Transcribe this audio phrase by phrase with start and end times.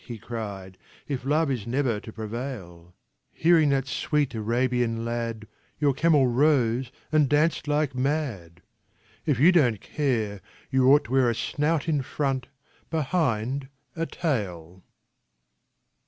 [0.03, 2.95] he cried, "If love is never to prevail!
[3.31, 8.63] Hearing that sweet Arabian lad your camel rose and danced like mad;
[9.27, 10.41] If you don't care
[10.71, 12.47] you ought to wear a snout in front,
[12.89, 14.81] behind a tail."